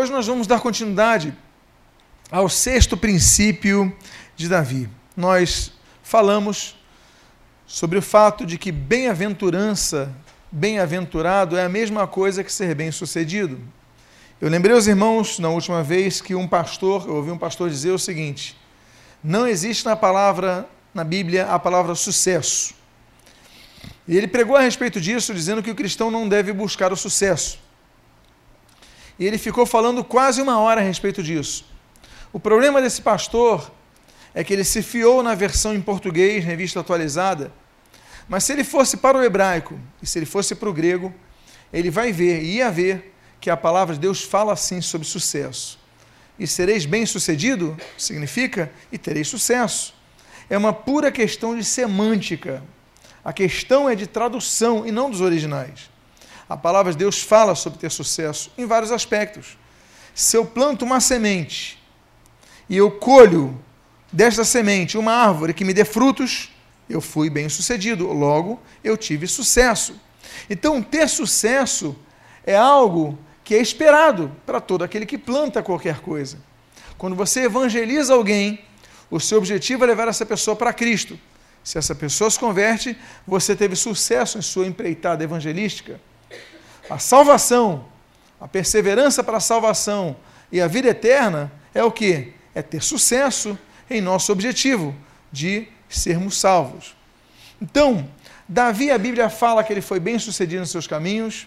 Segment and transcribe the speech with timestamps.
[0.00, 1.36] Hoje nós vamos dar continuidade
[2.30, 3.94] ao sexto princípio
[4.34, 4.88] de Davi.
[5.14, 6.74] Nós falamos
[7.66, 10.10] sobre o fato de que bem-aventurança,
[10.50, 13.60] bem-aventurado é a mesma coisa que ser bem-sucedido.
[14.40, 17.90] Eu lembrei aos irmãos na última vez que um pastor, eu ouvi um pastor dizer
[17.90, 18.56] o seguinte:
[19.22, 22.72] não existe na palavra, na Bíblia, a palavra sucesso.
[24.08, 27.58] E ele pregou a respeito disso, dizendo que o cristão não deve buscar o sucesso.
[29.20, 31.66] E ele ficou falando quase uma hora a respeito disso.
[32.32, 33.70] O problema desse pastor
[34.34, 37.52] é que ele se fiou na versão em português, revista atualizada,
[38.26, 41.12] mas se ele fosse para o hebraico e se ele fosse para o grego,
[41.70, 45.78] ele vai ver, e ia ver, que a palavra de Deus fala assim sobre sucesso.
[46.38, 49.94] E sereis bem-sucedido significa e tereis sucesso.
[50.48, 52.62] É uma pura questão de semântica.
[53.22, 55.89] A questão é de tradução e não dos originais.
[56.50, 59.56] A palavra de Deus fala sobre ter sucesso em vários aspectos.
[60.12, 61.80] Se eu planto uma semente
[62.68, 63.56] e eu colho
[64.12, 66.50] desta semente uma árvore que me dê frutos,
[66.88, 69.94] eu fui bem sucedido, logo eu tive sucesso.
[70.50, 71.94] Então, ter sucesso
[72.44, 76.36] é algo que é esperado para todo aquele que planta qualquer coisa.
[76.98, 78.64] Quando você evangeliza alguém,
[79.08, 81.16] o seu objetivo é levar essa pessoa para Cristo.
[81.62, 86.00] Se essa pessoa se converte, você teve sucesso em sua empreitada evangelística.
[86.90, 87.84] A salvação,
[88.40, 90.16] a perseverança para a salvação
[90.50, 92.32] e a vida eterna é o que?
[92.52, 93.56] É ter sucesso
[93.88, 94.94] em nosso objetivo
[95.30, 96.96] de sermos salvos.
[97.62, 98.08] Então,
[98.48, 101.46] Davi, a Bíblia fala que ele foi bem sucedido nos seus caminhos,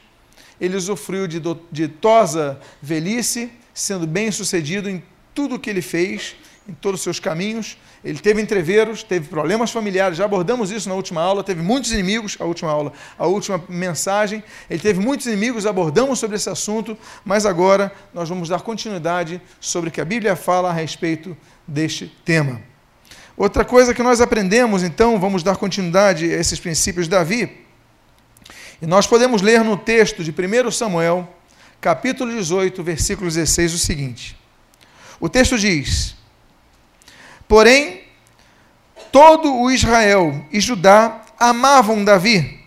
[0.62, 6.74] ele usufruiu de ditosa velhice, sendo bem sucedido em tudo o que ele fez, em
[6.74, 7.78] todos os seus caminhos.
[8.04, 12.38] Ele teve entreveros, teve problemas familiares, já abordamos isso na última aula, teve muitos inimigos,
[12.40, 14.44] a última aula, a última mensagem.
[14.70, 19.90] Ele teve muitos inimigos, abordamos sobre esse assunto, mas agora nós vamos dar continuidade sobre
[19.90, 21.36] o que a Bíblia fala a respeito
[21.68, 22.62] deste tema.
[23.36, 27.64] Outra coisa que nós aprendemos, então, vamos dar continuidade a esses princípios de Davi.
[28.82, 31.28] E nós podemos ler no texto de 1 Samuel,
[31.82, 34.38] capítulo 18, versículo 16, o seguinte:
[35.20, 36.16] O texto diz:
[37.54, 38.02] Porém,
[39.12, 42.60] todo o Israel e Judá amavam Davi,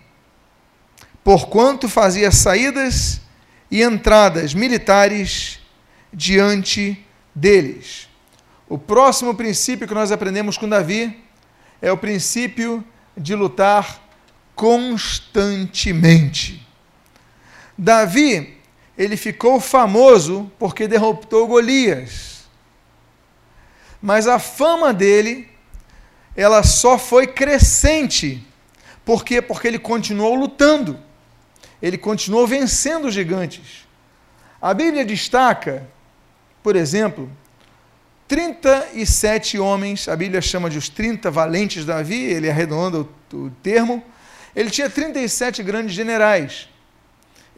[1.25, 3.21] porquanto fazia saídas
[3.69, 5.59] e entradas militares
[6.13, 7.05] diante
[7.35, 8.09] deles.
[8.69, 11.21] O próximo princípio que nós aprendemos com Davi
[11.83, 12.85] é o princípio
[13.17, 14.01] de lutar
[14.55, 16.65] constantemente.
[17.77, 18.57] Davi,
[18.97, 22.36] ele ficou famoso porque derrotou Golias.
[24.01, 25.49] Mas a fama dele,
[26.37, 28.47] ela só foi crescente.
[29.05, 29.41] Por quê?
[29.41, 30.99] Porque ele continuou lutando.
[31.81, 33.87] Ele continuou vencendo os gigantes.
[34.61, 35.87] A Bíblia destaca,
[36.63, 37.31] por exemplo,
[38.27, 43.51] 37 homens, a Bíblia chama de os 30 valentes de Davi, ele arredonda o, o
[43.63, 44.03] termo.
[44.55, 46.69] Ele tinha 37 grandes generais.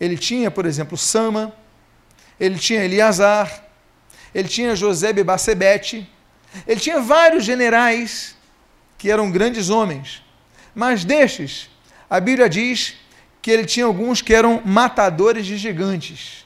[0.00, 1.54] Ele tinha, por exemplo, Sama,
[2.38, 3.65] ele tinha Eleazar,
[4.34, 6.09] ele tinha José Bebacebete,
[6.67, 8.37] ele tinha vários generais
[8.97, 10.23] que eram grandes homens.
[10.75, 11.71] Mas destes,
[12.09, 12.95] a Bíblia diz
[13.41, 16.45] que ele tinha alguns que eram matadores de gigantes.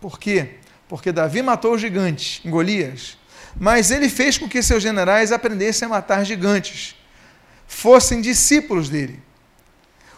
[0.00, 0.56] Por quê?
[0.88, 3.18] Porque Davi matou os gigantes em Golias
[3.58, 6.94] mas ele fez com que seus generais aprendessem a matar gigantes,
[7.66, 9.20] fossem discípulos dele.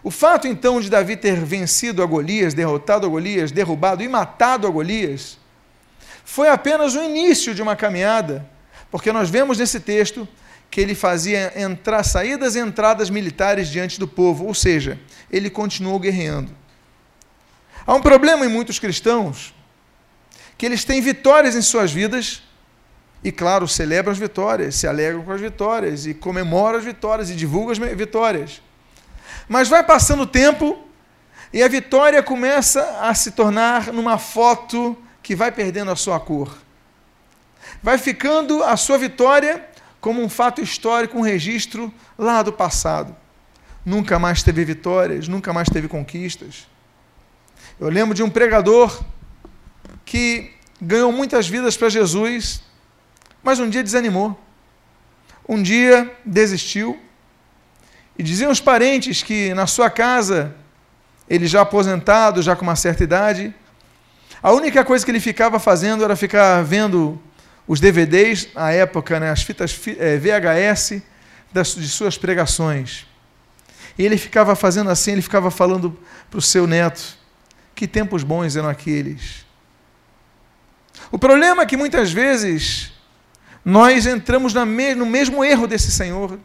[0.03, 4.67] O fato então de Davi ter vencido a Golias, derrotado a Golias, derrubado e matado
[4.67, 5.39] a Golias,
[6.25, 8.49] foi apenas o início de uma caminhada,
[8.91, 10.27] porque nós vemos nesse texto
[10.71, 14.99] que ele fazia entrar, saídas e entradas militares diante do povo, ou seja,
[15.31, 16.51] ele continuou guerreando.
[17.87, 19.55] Há um problema em muitos cristãos,
[20.57, 22.43] que eles têm vitórias em suas vidas,
[23.23, 27.35] e, claro, celebram as vitórias, se alegram com as vitórias, e comemoram as vitórias, e
[27.35, 28.63] divulgam as vitórias.
[29.49, 30.87] Mas vai passando o tempo
[31.53, 36.57] e a vitória começa a se tornar numa foto que vai perdendo a sua cor.
[37.83, 39.67] Vai ficando a sua vitória
[40.01, 43.15] como um fato histórico, um registro lá do passado.
[43.85, 46.67] Nunca mais teve vitórias, nunca mais teve conquistas.
[47.79, 49.03] Eu lembro de um pregador
[50.05, 52.63] que ganhou muitas vidas para Jesus
[53.43, 54.39] mas um dia desanimou.
[55.49, 57.01] Um dia desistiu.
[58.19, 60.55] E diziam os parentes que na sua casa,
[61.29, 63.55] ele já aposentado, já com uma certa idade,
[64.43, 67.21] a única coisa que ele ficava fazendo era ficar vendo
[67.71, 71.01] os DVDs, na época, né, as fitas é, VHS
[71.53, 73.07] das, de suas pregações.
[73.97, 75.97] E ele ficava fazendo assim, ele ficava falando
[76.29, 77.17] para o seu neto:
[77.73, 79.47] que tempos bons eram aqueles.
[81.13, 82.91] O problema é que muitas vezes
[83.65, 86.41] nós entramos no mesmo erro desse Senhor.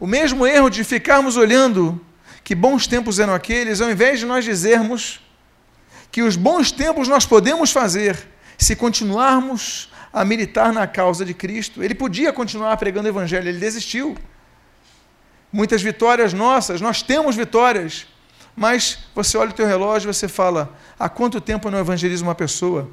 [0.00, 2.00] O mesmo erro de ficarmos olhando
[2.42, 5.20] que bons tempos eram aqueles, ao invés de nós dizermos
[6.10, 11.82] que os bons tempos nós podemos fazer se continuarmos a militar na causa de Cristo.
[11.82, 14.16] Ele podia continuar pregando o Evangelho, ele desistiu.
[15.52, 18.06] Muitas vitórias nossas, nós temos vitórias,
[18.56, 22.24] mas você olha o teu relógio e você fala: há quanto tempo eu não evangelizo
[22.24, 22.90] uma pessoa?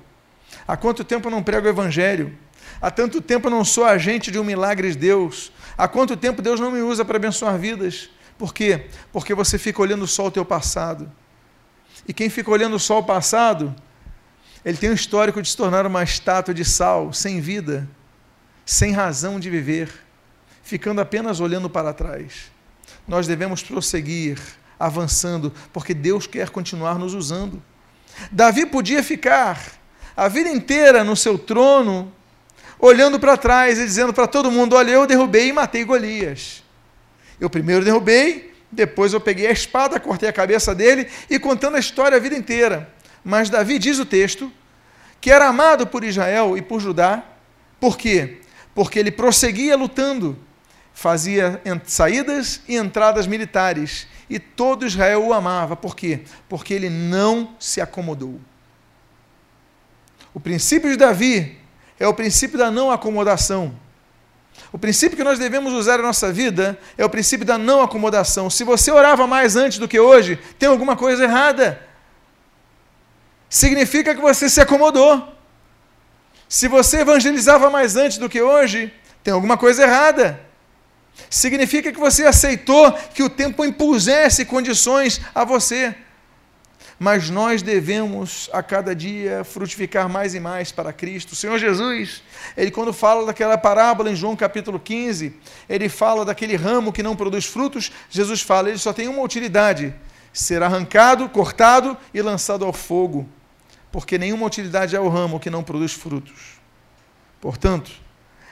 [0.67, 2.37] Há quanto tempo eu não prego o Evangelho?
[2.81, 5.51] Há tanto tempo eu não sou agente de um milagre de Deus?
[5.77, 8.09] Há quanto tempo Deus não me usa para abençoar vidas?
[8.37, 8.87] Por quê?
[9.11, 11.11] Porque você fica olhando só o teu passado.
[12.07, 13.75] E quem fica olhando só o passado,
[14.63, 17.87] ele tem um histórico de se tornar uma estátua de sal, sem vida,
[18.65, 19.89] sem razão de viver,
[20.61, 22.51] ficando apenas olhando para trás.
[23.07, 24.39] Nós devemos prosseguir,
[24.79, 27.61] avançando, porque Deus quer continuar nos usando.
[28.31, 29.79] Davi podia ficar
[30.15, 32.13] a vida inteira no seu trono,
[32.77, 36.63] olhando para trás e dizendo para todo mundo: Olha, eu derrubei e matei Golias.
[37.39, 41.79] Eu primeiro derrubei, depois eu peguei a espada, cortei a cabeça dele e contando a
[41.79, 42.93] história a vida inteira.
[43.23, 44.51] Mas Davi diz o texto
[45.21, 47.23] que era amado por Israel e por Judá.
[47.79, 48.39] Por quê?
[48.73, 50.37] Porque ele prosseguia lutando,
[50.93, 55.75] fazia saídas e entradas militares e todo Israel o amava.
[55.75, 56.21] Por quê?
[56.47, 58.39] Porque ele não se acomodou.
[60.33, 61.57] O princípio de Davi
[61.99, 63.73] é o princípio da não acomodação.
[64.71, 68.49] O princípio que nós devemos usar na nossa vida é o princípio da não acomodação.
[68.49, 71.88] Se você orava mais antes do que hoje, tem alguma coisa errada.
[73.49, 75.27] Significa que você se acomodou.
[76.47, 78.93] Se você evangelizava mais antes do que hoje,
[79.23, 80.39] tem alguma coisa errada.
[81.29, 85.95] Significa que você aceitou que o tempo impusesse condições a você
[86.99, 91.31] mas nós devemos a cada dia frutificar mais e mais para Cristo.
[91.31, 92.21] O Senhor Jesus,
[92.57, 95.33] ele quando fala daquela parábola em João capítulo 15,
[95.69, 99.95] ele fala daquele ramo que não produz frutos, Jesus fala, ele só tem uma utilidade:
[100.33, 103.25] ser arrancado, cortado e lançado ao fogo,
[103.91, 106.59] porque nenhuma utilidade é o ramo que não produz frutos.
[107.41, 107.91] Portanto,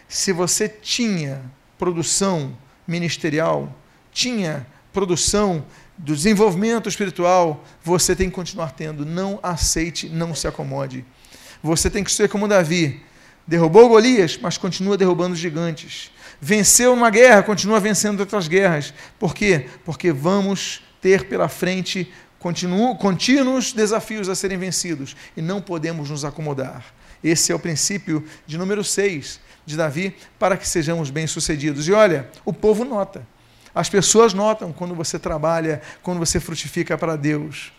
[0.08, 1.42] se você tinha
[1.78, 2.58] produção
[2.88, 3.76] ministerial,
[4.12, 5.66] tinha produção
[5.98, 9.06] do desenvolvimento espiritual, você tem que continuar tendo.
[9.06, 11.04] Não aceite, não se acomode.
[11.62, 13.04] Você tem que ser como Davi.
[13.46, 16.12] Derrubou Golias, mas continua derrubando os gigantes.
[16.40, 18.94] Venceu uma guerra, continua vencendo outras guerras.
[19.18, 19.68] Por quê?
[19.86, 26.24] Porque vamos ter pela frente continuo, contínuos desafios a serem vencidos e não podemos nos
[26.24, 26.86] acomodar.
[27.24, 31.88] Esse é o princípio de número 6 de Davi para que sejamos bem-sucedidos.
[31.88, 33.26] E olha, o povo nota.
[33.74, 37.72] As pessoas notam quando você trabalha, quando você frutifica para Deus.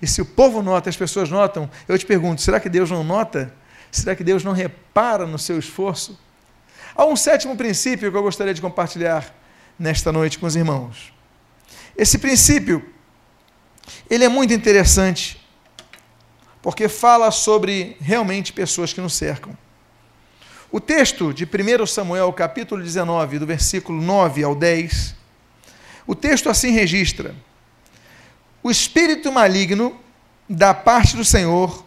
[0.00, 3.02] E se o povo nota, as pessoas notam, eu te pergunto: será que Deus não
[3.02, 3.52] nota?
[3.90, 6.18] Será que Deus não repara no seu esforço?
[6.94, 9.34] Há um sétimo princípio que eu gostaria de compartilhar
[9.78, 11.12] nesta noite com os irmãos.
[11.96, 12.84] Esse princípio,
[14.08, 15.40] ele é muito interessante,
[16.62, 19.56] porque fala sobre realmente pessoas que nos cercam.
[20.70, 25.16] O texto de 1 Samuel, capítulo 19, do versículo 9 ao 10,
[26.06, 27.34] o texto assim registra:
[28.62, 29.98] O espírito maligno
[30.48, 31.84] da parte do Senhor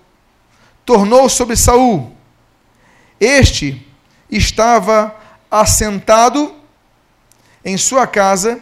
[0.85, 2.15] tornou sobre Saul.
[3.19, 3.85] Este
[4.29, 5.15] estava
[5.49, 6.55] assentado
[7.63, 8.61] em sua casa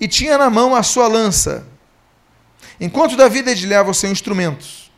[0.00, 1.66] e tinha na mão a sua lança,
[2.82, 4.90] enquanto Davi dedilhava os seus instrumentos.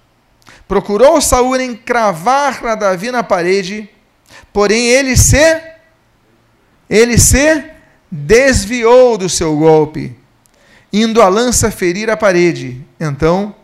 [0.67, 3.91] Procurou Saul encravar a Davi na parede,
[4.55, 5.75] porém ele se
[6.89, 7.63] ele se
[8.11, 10.17] desviou do seu golpe,
[10.91, 12.83] indo a lança ferir a parede.
[12.99, 13.55] Então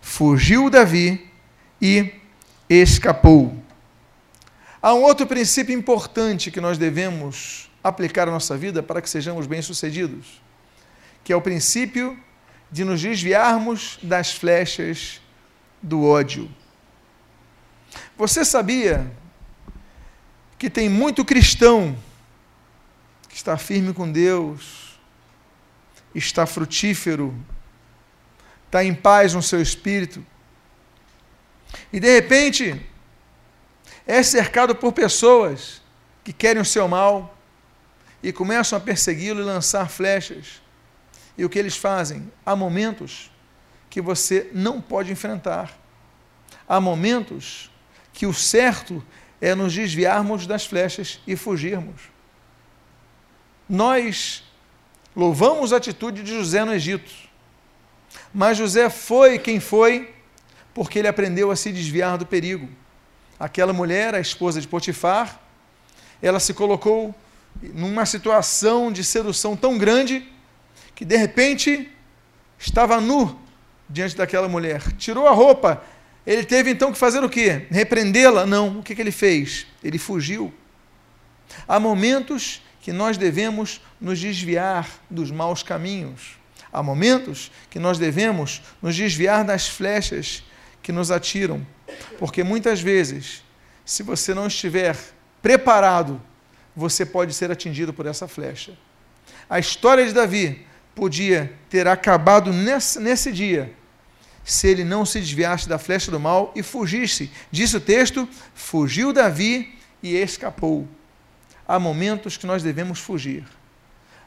[0.00, 1.30] fugiu Davi
[1.80, 2.14] e
[2.68, 3.56] escapou.
[4.82, 9.46] Há um outro princípio importante que nós devemos aplicar à nossa vida para que sejamos
[9.46, 10.42] bem-sucedidos,
[11.22, 12.18] que é o princípio
[12.70, 15.20] de nos desviarmos das flechas
[15.82, 16.50] do ódio.
[18.16, 19.10] Você sabia
[20.58, 21.96] que tem muito cristão
[23.38, 24.98] está firme com Deus,
[26.14, 27.34] está frutífero,
[28.66, 30.24] está em paz no seu espírito,
[31.92, 32.84] e de repente
[34.06, 35.80] é cercado por pessoas
[36.24, 37.36] que querem o seu mal
[38.22, 40.60] e começam a persegui-lo e lançar flechas.
[41.38, 42.30] E o que eles fazem?
[42.44, 43.30] Há momentos
[43.88, 45.72] que você não pode enfrentar.
[46.68, 47.70] Há momentos
[48.12, 49.02] que o certo
[49.40, 52.02] é nos desviarmos das flechas e fugirmos.
[53.68, 54.42] Nós
[55.14, 57.12] louvamos a atitude de José no Egito,
[58.34, 60.12] mas José foi quem foi
[60.74, 62.68] porque ele aprendeu a se desviar do perigo,
[63.38, 65.40] aquela mulher, a esposa de Potifar,
[66.20, 67.14] ela se colocou
[67.60, 70.26] numa situação de sedução tão grande
[70.98, 71.88] que de repente
[72.58, 73.40] estava nu
[73.88, 74.82] diante daquela mulher.
[74.94, 75.80] Tirou a roupa.
[76.26, 77.68] Ele teve então que fazer o quê?
[77.70, 78.44] Repreendê-la?
[78.44, 78.80] Não.
[78.80, 79.64] O que, que ele fez?
[79.80, 80.52] Ele fugiu.
[81.68, 86.36] Há momentos que nós devemos nos desviar dos maus caminhos.
[86.72, 90.42] Há momentos que nós devemos nos desviar das flechas
[90.82, 91.64] que nos atiram.
[92.18, 93.44] Porque muitas vezes,
[93.84, 94.98] se você não estiver
[95.40, 96.20] preparado,
[96.74, 98.76] você pode ser atingido por essa flecha.
[99.48, 100.66] A história de Davi
[100.98, 103.72] podia ter acabado nesse, nesse dia
[104.44, 107.30] se ele não se desviasse da flecha do mal e fugisse.
[107.52, 110.88] Diz o texto: fugiu Davi e escapou.
[111.66, 113.44] Há momentos que nós devemos fugir.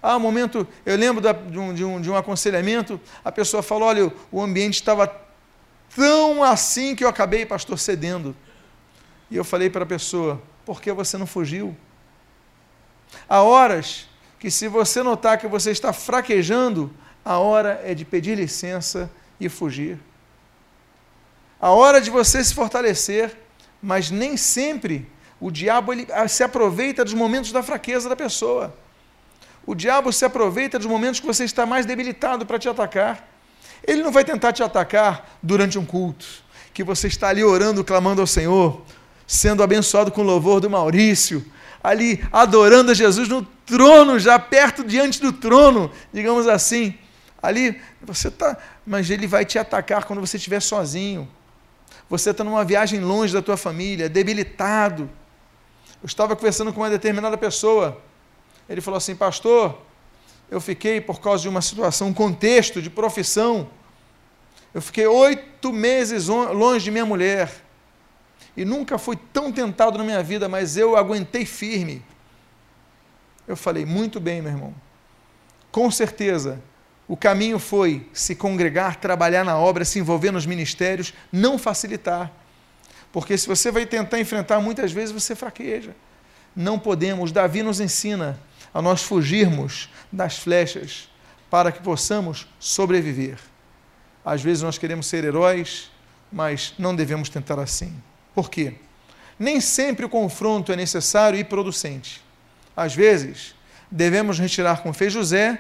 [0.02, 3.90] Há um momento, eu lembro de, um, de, um, de um aconselhamento, a pessoa falou:
[3.90, 5.14] olha, o ambiente estava
[5.94, 8.34] tão assim que eu acabei, pastor, cedendo.
[9.30, 11.76] E eu falei para a pessoa: por que você não fugiu?
[13.28, 14.08] Há horas
[14.42, 16.92] que, se você notar que você está fraquejando,
[17.24, 19.08] a hora é de pedir licença
[19.40, 20.00] e fugir.
[21.60, 23.38] A hora de você se fortalecer,
[23.80, 25.08] mas nem sempre
[25.40, 28.76] o diabo ele ah, se aproveita dos momentos da fraqueza da pessoa.
[29.64, 33.30] O diabo se aproveita dos momentos que você está mais debilitado para te atacar.
[33.84, 36.26] Ele não vai tentar te atacar durante um culto,
[36.74, 38.82] que você está ali orando, clamando ao Senhor,
[39.28, 41.46] sendo abençoado com o louvor do Maurício,
[41.84, 46.94] ali adorando a Jesus no trono, já perto diante do trono, digamos assim.
[47.42, 51.28] Ali você está, mas ele vai te atacar quando você estiver sozinho.
[52.10, 55.10] Você está numa viagem longe da tua família, debilitado.
[56.02, 58.02] Eu estava conversando com uma determinada pessoa.
[58.70, 59.82] Ele falou assim, pastor,
[60.50, 63.70] eu fiquei por causa de uma situação, um contexto de profissão.
[64.74, 67.52] Eu fiquei oito meses longe de minha mulher.
[68.56, 72.04] E nunca fui tão tentado na minha vida, mas eu aguentei firme.
[73.48, 74.76] Eu falei, muito bem, meu irmão.
[75.72, 76.62] Com certeza,
[77.08, 82.32] o caminho foi se congregar, trabalhar na obra, se envolver nos ministérios, não facilitar.
[83.12, 85.96] Porque se você vai tentar enfrentar, muitas vezes você fraqueja.
[86.56, 87.32] Não podemos.
[87.32, 88.40] Davi nos ensina
[88.74, 91.10] a nós fugirmos das flechas
[91.50, 93.38] para que possamos sobreviver.
[94.24, 95.92] Às vezes nós queremos ser heróis,
[96.32, 97.94] mas não devemos tentar assim.
[98.34, 98.74] Por quê?
[99.38, 102.22] Nem sempre o confronto é necessário e producente.
[102.76, 103.56] Às vezes,
[103.90, 105.60] devemos retirar como fez José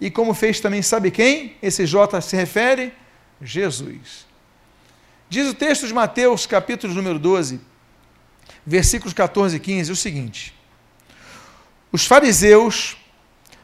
[0.00, 1.56] e como fez também, sabe quem?
[1.62, 2.92] Esse J se refere?
[3.40, 4.26] Jesus.
[5.28, 7.60] Diz o texto de Mateus, capítulo número 12,
[8.64, 10.54] versículos 14 e 15, o seguinte:
[11.90, 12.96] Os fariseus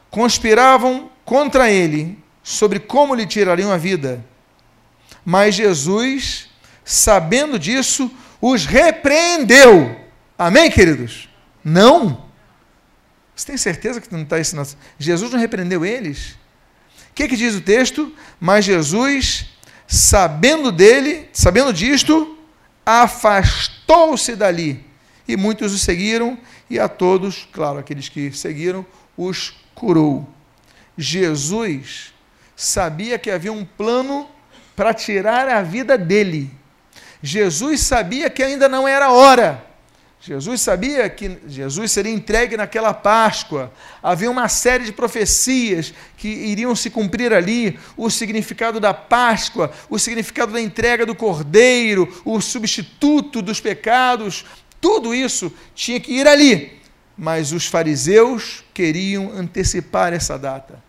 [0.09, 4.25] conspiravam contra ele sobre como lhe tirariam a vida.
[5.23, 6.49] Mas Jesus,
[6.83, 9.95] sabendo disso, os repreendeu.
[10.37, 11.29] Amém, queridos?
[11.63, 12.25] Não.
[13.35, 14.69] Você tem certeza que não está ensinando?
[14.97, 16.31] Jesus não repreendeu eles?
[17.11, 18.13] O que, que diz o texto?
[18.39, 19.51] Mas Jesus,
[19.87, 22.37] sabendo dele, sabendo disto,
[22.85, 24.85] afastou-se dali.
[25.27, 26.37] E muitos o seguiram,
[26.69, 30.27] e a todos, claro, aqueles que seguiram, os curou.
[30.97, 32.13] Jesus
[32.55, 34.27] sabia que havia um plano
[34.75, 36.51] para tirar a vida dele.
[37.21, 39.71] Jesus sabia que ainda não era hora.
[40.23, 43.73] Jesus sabia que Jesus seria entregue naquela Páscoa.
[44.03, 47.79] Havia uma série de profecias que iriam se cumprir ali.
[47.97, 54.45] O significado da Páscoa, o significado da entrega do Cordeiro, o substituto dos pecados,
[54.79, 56.79] tudo isso tinha que ir ali.
[57.17, 60.83] Mas os fariseus queriam antecipar essa data.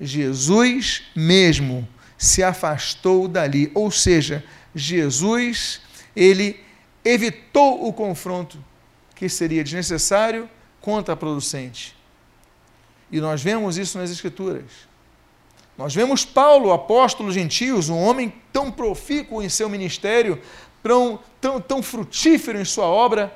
[0.00, 4.44] Jesus mesmo se afastou dali, ou seja,
[4.74, 5.80] Jesus,
[6.14, 6.60] ele
[7.04, 8.62] evitou o confronto
[9.14, 10.48] que seria desnecessário,
[10.80, 11.96] contraproducente.
[13.10, 14.88] E nós vemos isso nas Escrituras.
[15.76, 20.40] Nós vemos Paulo, apóstolo gentios, um homem tão profícuo em seu ministério,
[20.82, 23.32] tão, tão, tão frutífero em sua obra,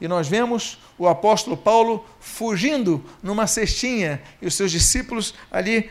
[0.00, 5.90] e nós vemos o apóstolo Paulo fugindo numa cestinha e os seus discípulos ali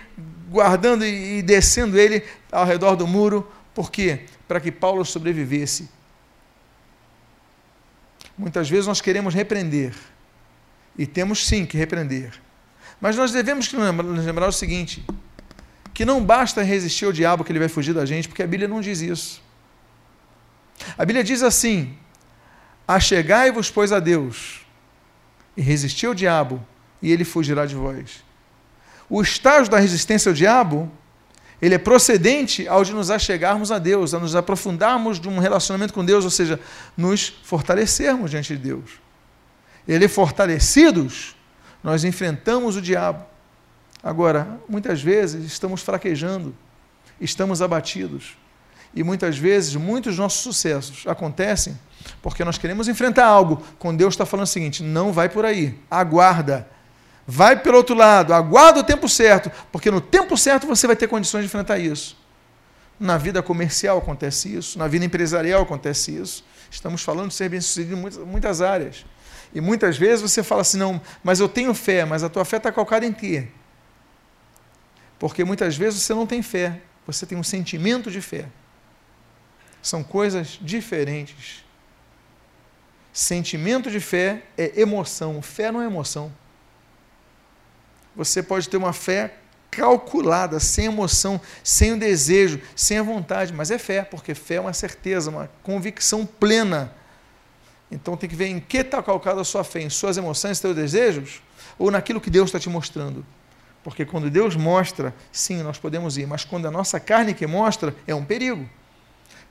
[0.50, 3.48] guardando e descendo ele ao redor do muro.
[3.74, 4.26] Por quê?
[4.50, 5.89] Para que Paulo sobrevivesse.
[8.38, 9.94] Muitas vezes nós queremos repreender,
[10.98, 12.34] e temos sim que repreender.
[13.00, 15.06] Mas nós devemos nos lembrar o seguinte:
[15.94, 18.68] que não basta resistir ao diabo que ele vai fugir da gente, porque a Bíblia
[18.68, 19.41] não diz isso.
[20.98, 21.96] A Bíblia diz assim:
[22.88, 24.65] Achegai-vos, pois, a Deus,
[25.56, 26.65] e resisti ao diabo,
[27.01, 28.24] e ele fugirá de vós.
[29.08, 30.91] O estágio da resistência ao diabo
[31.62, 35.94] Ele é procedente ao de nos achegarmos a Deus, a nos aprofundarmos de um relacionamento
[35.94, 36.60] com Deus, ou seja,
[36.96, 38.92] nos fortalecermos diante de Deus.
[39.88, 41.36] Ele é fortalecidos,
[41.84, 43.25] nós enfrentamos o diabo.
[44.01, 46.56] Agora, muitas vezes estamos fraquejando,
[47.20, 48.38] estamos abatidos.
[48.94, 51.78] E muitas vezes, muitos nossos sucessos acontecem
[52.22, 55.78] porque nós queremos enfrentar algo, quando Deus está falando o seguinte: não vai por aí,
[55.89, 56.68] aguarda.
[57.32, 61.08] Vai pelo outro lado, aguarda o tempo certo, porque no tempo certo você vai ter
[61.08, 62.18] condições de enfrentar isso.
[63.00, 66.44] Na vida comercial acontece isso, na vida empresarial acontece isso.
[66.72, 69.06] Estamos falando de ser bem-sucedido em muitas, muitas áreas.
[69.54, 72.58] E muitas vezes você fala assim: não, mas eu tenho fé, mas a tua fé
[72.58, 73.48] está calcada em quê?
[75.20, 78.48] Porque muitas vezes você não tem fé, você tem um sentimento de fé.
[79.84, 81.64] São coisas diferentes.
[83.14, 86.34] Sentimento de fé é emoção, fé não é emoção.
[88.20, 89.34] Você pode ter uma fé
[89.72, 94.60] calculada, sem emoção, sem o desejo, sem a vontade, mas é fé, porque fé é
[94.60, 96.94] uma certeza, uma convicção plena.
[97.90, 100.76] Então tem que ver em que está calcada a sua fé, em suas emoções, seus
[100.76, 101.42] desejos,
[101.78, 103.26] ou naquilo que Deus está te mostrando.
[103.86, 107.96] Porque quando Deus mostra, sim, nós podemos ir, mas quando a nossa carne que mostra,
[108.06, 108.70] é um perigo.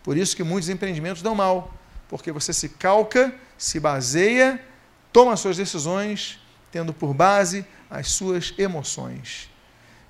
[0.02, 1.72] Por isso que muitos empreendimentos dão mal,
[2.06, 4.62] porque você se calca, se baseia,
[5.10, 6.38] toma suas decisões,
[6.70, 9.50] tendo por base as suas emoções.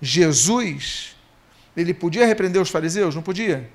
[0.00, 1.16] Jesus,
[1.76, 3.14] ele podia repreender os fariseus?
[3.14, 3.68] Não podia.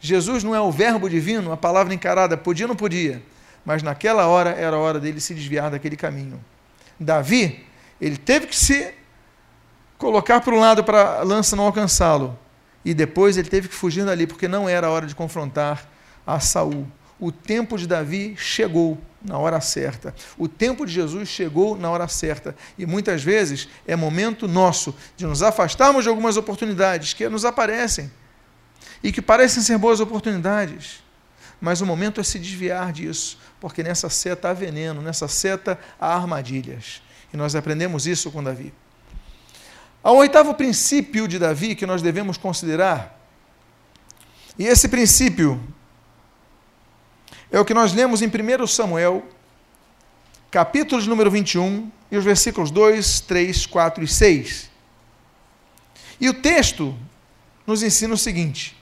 [0.00, 3.22] Jesus não é o verbo divino, a palavra encarada, podia ou não podia?
[3.64, 6.42] Mas naquela hora era a hora dele se desviar daquele caminho.
[6.98, 7.64] Davi,
[8.00, 8.94] ele teve que se
[9.98, 12.38] colocar para um lado para a lança não alcançá-lo.
[12.84, 15.86] E depois ele teve que fugir dali, porque não era a hora de confrontar
[16.26, 16.86] a Saul.
[17.20, 20.14] O tempo de Davi chegou na hora certa.
[20.38, 22.56] O tempo de Jesus chegou na hora certa.
[22.78, 28.10] E muitas vezes é momento nosso de nos afastarmos de algumas oportunidades que nos aparecem
[29.02, 31.02] e que parecem ser boas oportunidades.
[31.60, 36.14] Mas o momento é se desviar disso, porque nessa seta há veneno, nessa seta há
[36.14, 37.02] armadilhas.
[37.32, 38.72] E nós aprendemos isso com Davi.
[40.02, 43.18] Há um oitavo princípio de Davi que nós devemos considerar,
[44.58, 45.60] e esse princípio
[47.50, 49.24] é o que nós lemos em 1 Samuel,
[50.50, 54.70] capítulo número 21, e os versículos 2, 3, 4 e 6.
[56.20, 56.96] E o texto
[57.66, 58.76] nos ensina o seguinte: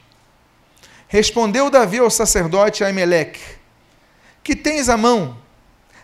[1.06, 3.40] Respondeu Davi ao sacerdote Aimeleque:
[4.42, 5.36] Que tens à mão?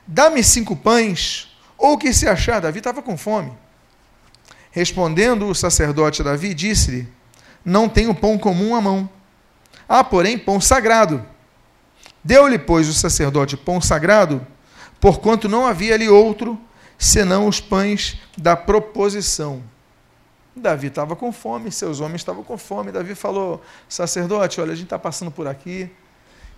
[0.07, 2.61] Dá-me cinco pães, ou o que se achar.
[2.61, 3.52] Davi estava com fome.
[4.70, 7.09] Respondendo o sacerdote Davi, disse-lhe:
[7.64, 9.09] Não tenho pão comum à mão.
[9.88, 11.24] Há, porém, pão sagrado.
[12.24, 14.44] Deu-lhe, pois, o sacerdote pão sagrado,
[14.98, 16.58] porquanto não havia ali outro,
[16.98, 19.62] senão os pães da proposição.
[20.56, 22.90] Davi estava com fome, seus homens estavam com fome.
[22.90, 25.90] Davi falou: Sacerdote, olha, a gente está passando por aqui,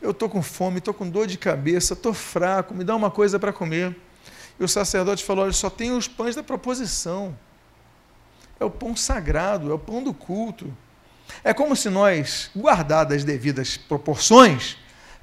[0.01, 3.39] eu estou com fome, estou com dor de cabeça, estou fraco, me dá uma coisa
[3.39, 3.97] para comer.
[4.61, 7.35] E o sacerdote falou: Olha, só tem os pães da proposição
[8.59, 10.75] é o pão sagrado, é o pão do culto.
[11.45, 14.77] É como se nós, guardadas as devidas proporções,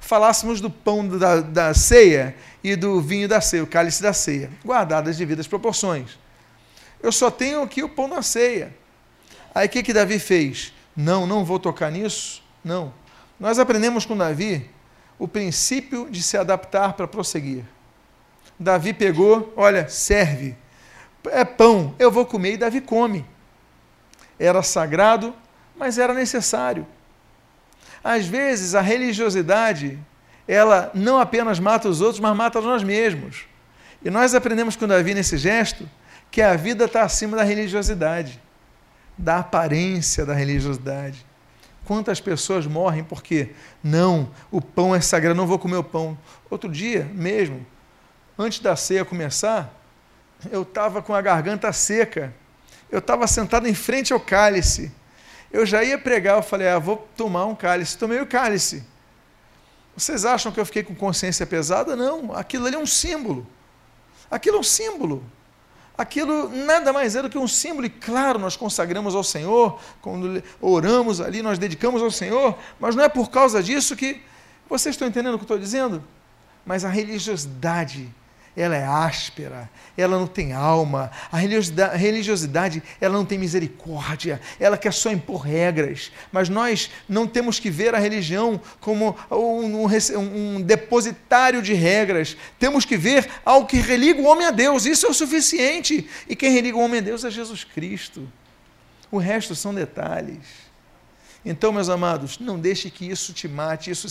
[0.04, 4.50] falássemos do pão da, da ceia e do vinho da ceia, o cálice da ceia,
[4.64, 6.18] guardadas as devidas proporções.
[7.02, 8.74] Eu só tenho aqui o pão da ceia.
[9.54, 10.72] Aí o que, que Davi fez?
[10.96, 12.42] Não, não vou tocar nisso.
[12.62, 12.92] Não.
[13.38, 14.70] Nós aprendemos com Davi
[15.18, 17.64] o princípio de se adaptar para prosseguir.
[18.58, 20.56] Davi pegou, olha, serve
[21.30, 23.24] é pão, eu vou comer, e Davi come.
[24.38, 25.34] Era sagrado,
[25.76, 26.86] mas era necessário.
[28.04, 29.98] Às vezes, a religiosidade,
[30.46, 33.46] ela não apenas mata os outros, mas mata nós mesmos.
[34.04, 35.88] E nós aprendemos com Davi nesse gesto
[36.30, 38.38] que a vida está acima da religiosidade,
[39.16, 41.24] da aparência da religiosidade.
[41.86, 43.50] Quantas pessoas morrem porque,
[43.82, 46.18] não, o pão é sagrado, não vou comer o pão.
[46.50, 47.64] Outro dia mesmo,
[48.38, 49.72] antes da ceia começar,
[50.50, 52.34] eu estava com a garganta seca.
[52.90, 54.92] Eu estava sentado em frente ao cálice.
[55.54, 57.96] Eu já ia pregar, eu falei, ah, vou tomar um cálice.
[57.96, 58.84] Tomei o cálice.
[59.96, 61.94] Vocês acham que eu fiquei com consciência pesada?
[61.94, 63.46] Não, aquilo ali é um símbolo.
[64.28, 65.22] Aquilo é um símbolo.
[65.96, 70.42] Aquilo nada mais é do que um símbolo, e claro, nós consagramos ao Senhor, quando
[70.60, 74.20] oramos ali, nós dedicamos ao Senhor, mas não é por causa disso que.
[74.68, 76.02] Vocês estão entendendo o que eu estou dizendo?
[76.66, 78.12] Mas a religiosidade
[78.56, 84.40] ela é áspera, ela não tem alma, a religiosidade, a religiosidade, ela não tem misericórdia,
[84.60, 89.86] ela quer só impor regras, mas nós não temos que ver a religião como um,
[89.86, 94.86] um, um depositário de regras, temos que ver algo que religa o homem a Deus,
[94.86, 98.30] isso é o suficiente, e quem religa o homem a Deus é Jesus Cristo,
[99.10, 100.64] o resto são detalhes.
[101.44, 104.08] Então, meus amados, não deixe que isso te mate, isso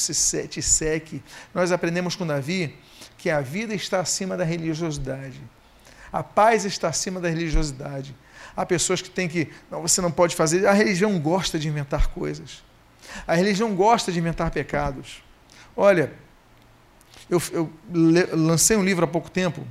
[0.47, 1.23] te seque.
[1.51, 2.75] Nós aprendemos com Davi
[3.23, 5.41] que a vida está acima da religiosidade.
[6.11, 8.13] A paz está acima da religiosidade.
[8.53, 9.47] Há pessoas que têm que.
[9.71, 10.67] Não, você não pode fazer.
[10.67, 12.61] A religião gosta de inventar coisas.
[13.25, 15.23] A religião gosta de inventar pecados.
[15.73, 16.11] Olha,
[17.29, 17.71] eu, eu
[18.33, 19.65] lancei um livro há pouco tempo,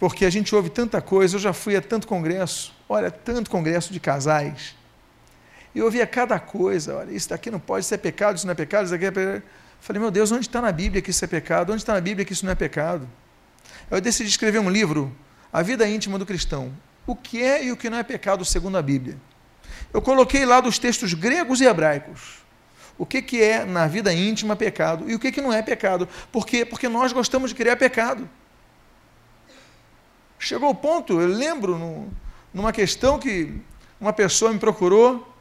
[0.00, 1.36] porque a gente ouve tanta coisa.
[1.36, 4.74] Eu já fui a tanto congresso, olha, tanto congresso de casais.
[5.72, 6.96] E eu ouvia cada coisa.
[6.96, 9.10] Olha, isso daqui não pode, isso é pecado, isso não é pecado, isso daqui é
[9.12, 9.42] pecado.
[9.80, 11.72] Falei, meu Deus, onde está na Bíblia que isso é pecado?
[11.72, 13.08] Onde está na Bíblia que isso não é pecado?
[13.90, 15.14] Eu decidi escrever um livro,
[15.52, 16.72] A Vida Íntima do Cristão.
[17.06, 19.16] O que é e o que não é pecado segundo a Bíblia.
[19.92, 22.40] Eu coloquei lá dos textos gregos e hebraicos.
[22.96, 26.06] O que, que é na vida íntima pecado e o que, que não é pecado.
[26.30, 26.66] Por quê?
[26.66, 28.28] Porque nós gostamos de criar pecado.
[30.38, 32.12] Chegou o ponto, eu lembro no,
[32.52, 33.58] numa questão que
[33.98, 35.34] uma pessoa me procurou,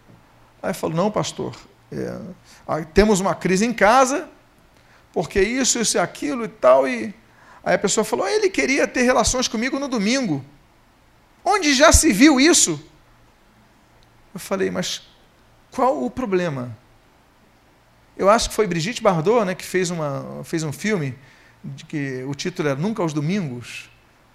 [0.64, 1.56] aí falou, não, pastor,
[1.92, 4.30] é, temos uma crise em casa,
[5.12, 7.14] porque isso, isso e aquilo e tal, e
[7.64, 10.44] aí a pessoa falou, ele queria ter relações comigo no domingo.
[11.44, 12.82] Onde já se viu isso?
[14.34, 15.02] Eu falei, mas
[15.72, 16.78] qual o problema?
[18.16, 21.18] Eu acho que foi Brigitte Bardot né, que fez, uma, fez um filme,
[21.64, 23.90] de que o título era Nunca aos Domingos,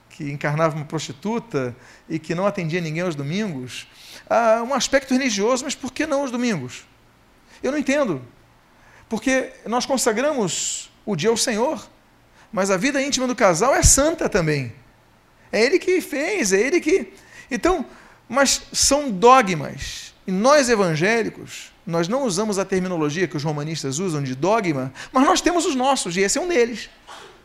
[0.09, 1.75] que encarnava uma prostituta
[2.09, 3.87] e que não atendia ninguém aos domingos.
[4.29, 6.85] Ah, um aspecto religioso, mas por que não aos domingos?
[7.65, 8.23] Eu não entendo.
[9.09, 11.89] Porque nós consagramos o dia ao Senhor,
[12.53, 14.73] mas a vida íntima do casal é santa também.
[15.51, 17.13] É ele que fez, é ele que.
[17.51, 17.87] Então,
[18.29, 20.15] mas são dogmas.
[20.27, 25.25] E nós evangélicos, nós não usamos a terminologia que os romanistas usam de dogma, mas
[25.25, 26.91] nós temos os nossos, e esse é um deles.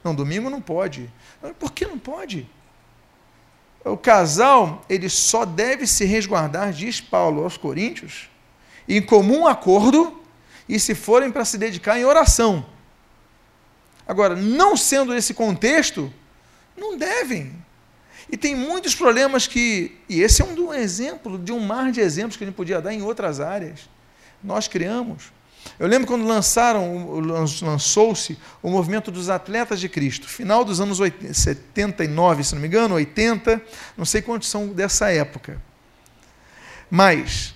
[0.03, 1.11] Não, domingo não pode.
[1.57, 2.49] Por que não pode?
[3.83, 8.29] O casal, ele só deve se resguardar, diz Paulo aos Coríntios,
[8.97, 10.19] em comum acordo
[10.67, 12.65] e se forem para se dedicar em oração.
[14.07, 16.11] Agora, não sendo esse contexto,
[16.75, 17.53] não devem.
[18.31, 22.35] E tem muitos problemas que, e esse é um, exemplo de um mar de exemplos
[22.35, 23.89] que a gente podia dar em outras áreas.
[24.43, 25.31] Nós criamos.
[25.77, 27.19] Eu lembro quando lançaram,
[27.61, 32.67] lançou-se o movimento dos atletas de Cristo, final dos anos 80, 79, se não me
[32.67, 33.61] engano, 80,
[33.97, 35.61] não sei quantos são dessa época.
[36.89, 37.53] Mas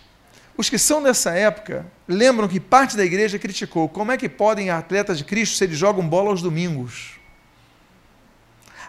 [0.55, 4.69] os que são dessa época lembram que parte da igreja criticou como é que podem
[4.69, 7.19] atletas de Cristo se eles jogam bola aos domingos.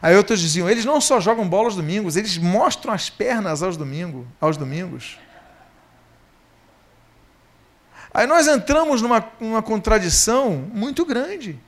[0.03, 3.77] Aí outros diziam, eles não só jogam bola aos domingos, eles mostram as pernas aos,
[3.77, 5.19] domingo, aos domingos.
[8.13, 11.59] Aí nós entramos numa, numa contradição muito grande.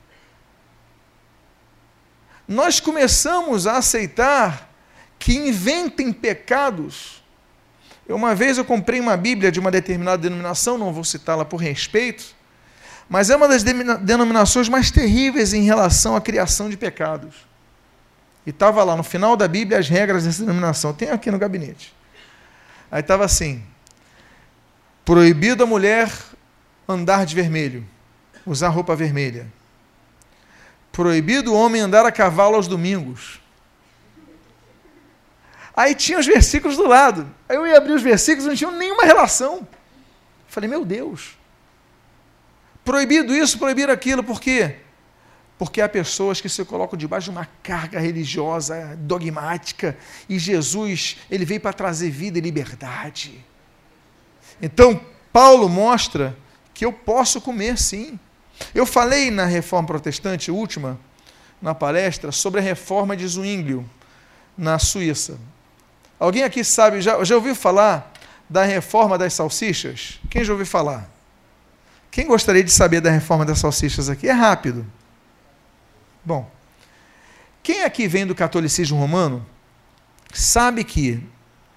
[2.47, 4.69] Nós começamos a aceitar
[5.19, 7.16] que inventem pecados.
[8.13, 12.35] Uma vez eu comprei uma Bíblia de uma determinada denominação, não vou citá-la por respeito,
[13.09, 17.35] mas é uma das denominações mais terríveis em relação à criação de pecados.
[18.45, 20.93] E estava lá no final da Bíblia as regras dessa denominação.
[20.93, 21.93] Tem aqui no gabinete.
[22.89, 23.61] Aí estava assim:
[25.03, 26.09] proibido a mulher
[26.87, 27.85] andar de vermelho,
[28.45, 29.47] usar roupa vermelha.
[30.91, 33.41] Proibido o homem andar a cavalo aos domingos.
[35.77, 37.31] Aí tinha os versículos do lado.
[37.47, 39.67] Aí eu ia abrir os versículos e não tinham nenhuma relação.
[40.47, 41.37] Falei, meu Deus.
[42.83, 44.77] Proibido isso, proibir aquilo, por quê?
[45.55, 49.95] Porque há pessoas que se colocam debaixo de uma carga religiosa, dogmática,
[50.27, 53.45] e Jesus, ele veio para trazer vida e liberdade.
[54.59, 54.99] Então,
[55.31, 56.35] Paulo mostra
[56.73, 58.19] que eu posso comer sim.
[58.73, 60.99] Eu falei na reforma protestante última,
[61.61, 63.87] na palestra, sobre a reforma de Zwinglio,
[64.57, 65.37] na Suíça.
[66.19, 68.11] Alguém aqui sabe, já, já ouviu falar
[68.49, 70.19] da reforma das salsichas?
[70.29, 71.09] Quem já ouviu falar?
[72.09, 74.27] Quem gostaria de saber da reforma das salsichas aqui?
[74.27, 74.85] É rápido.
[76.25, 76.49] Bom,
[77.61, 79.45] quem aqui vem do catolicismo romano
[80.33, 81.23] sabe que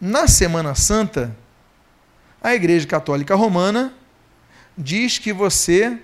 [0.01, 1.37] na Semana Santa
[2.43, 3.93] a Igreja Católica Romana
[4.77, 5.99] diz que você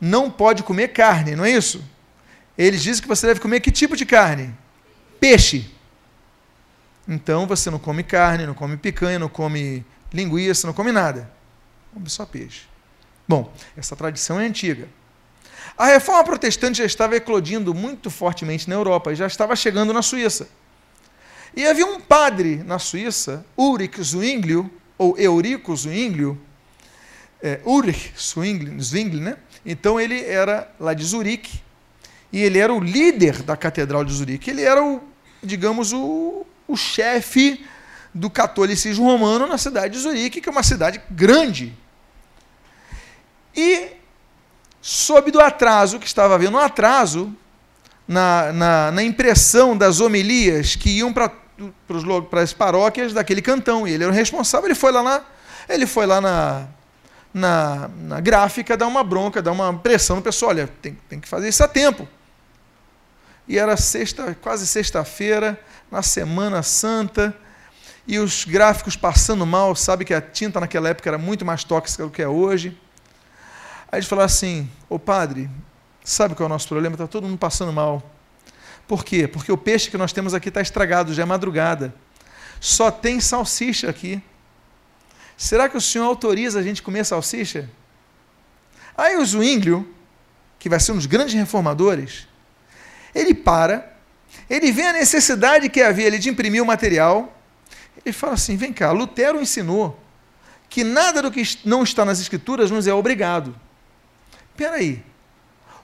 [0.00, 1.84] não pode comer carne, não é isso?
[2.58, 4.54] Eles dizem que você deve comer que tipo de carne?
[5.20, 5.70] Peixe.
[7.10, 11.28] Então você não come carne, não come picanha, não come linguiça, não come nada.
[11.92, 12.62] Come só peixe.
[13.26, 14.88] Bom, essa tradição é antiga.
[15.76, 20.48] A reforma protestante já estava eclodindo muito fortemente na Europa, já estava chegando na Suíça.
[21.56, 26.40] E havia um padre na Suíça, Ulrich Zwinglio, ou Eurico Zwinglio,
[27.42, 29.36] é, Ulrich Zwinglio, Zwinglio, né?
[29.66, 31.60] Então ele era lá de Zurique,
[32.32, 34.50] e ele era o líder da Catedral de Zurique.
[34.50, 35.02] Ele era o,
[35.42, 37.64] digamos, o, o chefe
[38.14, 41.76] do catolicismo romano na cidade de Zurique, que é uma cidade grande,
[43.54, 43.88] E
[44.80, 47.34] soube do atraso que estava havendo, um atraso
[48.06, 51.30] na, na, na impressão das homilias que iam para
[52.42, 53.86] as paróquias daquele cantão.
[53.86, 55.22] E ele era o responsável, ele foi lá na,
[55.68, 56.66] ele foi lá na,
[57.32, 61.28] na, na gráfica dar uma bronca, dar uma pressão no pessoal, olha, tem, tem que
[61.28, 62.08] fazer isso a tempo.
[63.46, 65.58] E era sexta, quase sexta-feira,
[65.90, 67.36] na Semana Santa,
[68.06, 72.04] e os gráficos passando mal, sabe que a tinta naquela época era muito mais tóxica
[72.04, 72.76] do que é hoje.
[73.90, 75.50] Aí eles falaram assim: Ô padre,
[76.04, 76.94] sabe qual é o nosso problema?
[76.94, 78.02] Está todo mundo passando mal.
[78.86, 79.28] Por quê?
[79.28, 81.94] Porque o peixe que nós temos aqui está estragado, já é madrugada.
[82.58, 84.22] Só tem salsicha aqui.
[85.36, 87.70] Será que o senhor autoriza a gente comer salsicha?
[88.96, 89.88] Aí o Zwinglio,
[90.58, 92.26] que vai ser um dos grandes reformadores,
[93.14, 93.96] ele para,
[94.50, 97.40] ele vê a necessidade que havia ali de imprimir o material,
[98.04, 99.98] ele fala assim: vem cá, Lutero ensinou
[100.68, 103.54] que nada do que não está nas Escrituras nos é obrigado.
[104.50, 105.04] Espera aí,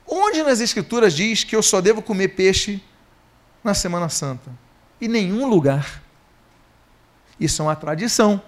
[0.05, 2.83] onde nas Escrituras diz que eu só devo comer peixe
[3.63, 4.51] na Semana Santa?
[4.99, 6.03] Em nenhum lugar.
[7.39, 8.41] Isso é uma tradição.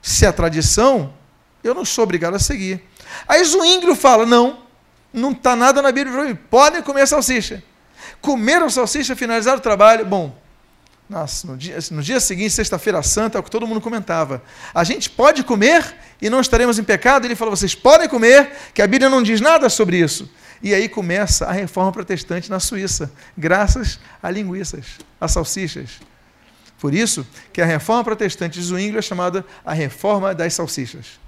[0.00, 1.12] Se é tradição,
[1.64, 2.80] eu não sou obrigado a seguir.
[3.26, 4.62] Aí Zwinglio fala: não,
[5.12, 7.62] não está nada na Bíblia, podem comer salsicha.
[8.20, 10.36] Comeram salsicha, finalizaram o trabalho, bom,
[11.08, 14.42] nossa, no dia, no dia seguinte, sexta-feira santa, é o que todo mundo comentava.
[14.74, 17.24] A gente pode comer e não estaremos em pecado?
[17.24, 20.28] Ele falou: vocês podem comer, que a Bíblia não diz nada sobre isso.
[20.60, 26.00] E aí começa a reforma protestante na Suíça, graças a linguiças, a salsichas.
[26.80, 31.20] Por isso que a reforma protestante de Zwingli é chamada a reforma das salsichas.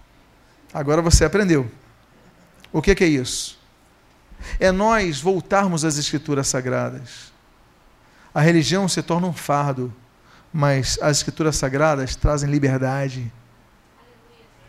[0.72, 1.70] Agora você aprendeu.
[2.72, 3.57] O que, que é isso?
[4.58, 7.28] É nós voltarmos às escrituras sagradas
[8.38, 9.92] a religião se torna um fardo,
[10.52, 13.32] mas as escrituras sagradas trazem liberdade.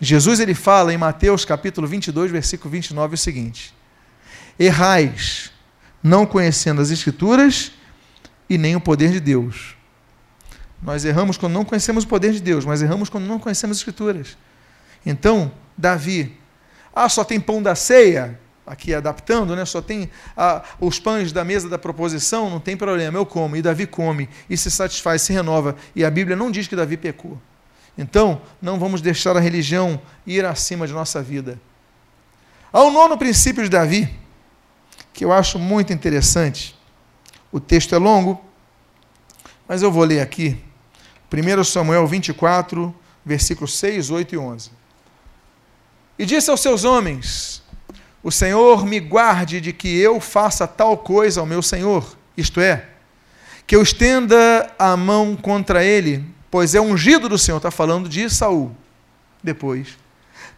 [0.01, 3.71] Jesus ele fala em Mateus capítulo 22, versículo 29 o seguinte:
[4.57, 5.51] Errais,
[6.01, 7.71] não conhecendo as escrituras
[8.49, 9.75] e nem o poder de Deus.
[10.81, 13.81] Nós erramos quando não conhecemos o poder de Deus, mas erramos quando não conhecemos as
[13.81, 14.35] escrituras.
[15.05, 16.35] Então, Davi,
[16.91, 18.39] ah, só tem pão da ceia?
[18.69, 19.65] Aqui adaptando, né?
[19.65, 23.63] só tem ah, os pães da mesa da proposição, não tem problema, eu como, e
[23.63, 25.75] Davi come, e se satisfaz, se renova.
[25.95, 27.41] E a Bíblia não diz que Davi pecou.
[27.97, 31.59] Então, não vamos deixar a religião ir acima de nossa vida.
[32.71, 34.07] Há um nono princípio de Davi,
[35.11, 36.77] que eu acho muito interessante.
[37.51, 38.39] O texto é longo,
[39.67, 40.61] mas eu vou ler aqui.
[41.33, 42.93] 1 Samuel 24,
[43.25, 44.71] versículos 6, 8 e 11.
[46.19, 47.63] E disse aos seus homens:
[48.21, 52.85] o Senhor me guarde de que eu faça tal coisa ao meu Senhor, isto é,
[53.65, 57.57] que eu estenda a mão contra ele, pois é ungido do Senhor.
[57.57, 58.75] Está falando de Saul.
[59.43, 59.89] Depois.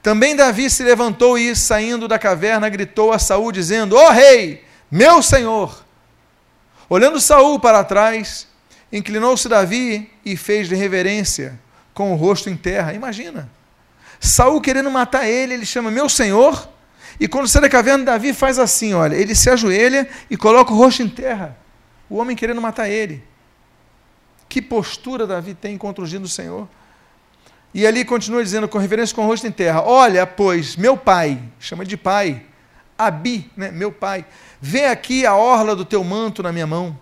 [0.02, 4.64] Também Davi se levantou e, saindo da caverna, gritou a Saul, dizendo: Ó oh, rei,
[4.90, 5.86] meu senhor!
[6.90, 8.48] Olhando Saul para trás,
[8.92, 11.60] inclinou-se Davi e fez-lhe reverência,
[11.94, 12.94] com o rosto em terra.
[12.94, 13.50] Imagina.
[14.20, 16.68] Saul querendo matar ele, ele chama meu senhor
[17.22, 20.76] e quando sai da caverna, Davi faz assim: olha, ele se ajoelha e coloca o
[20.76, 21.56] rosto em terra.
[22.10, 23.24] O homem querendo matar ele.
[24.50, 26.68] Que postura Davi tem contra o ungido do Senhor?
[27.76, 31.40] E ali continua dizendo, com reverência com o rosto em terra: Olha, pois, meu pai,
[31.60, 32.44] chama de pai,
[32.98, 34.26] Abi, né, meu pai,
[34.60, 36.98] vê aqui a orla do teu manto na minha mão.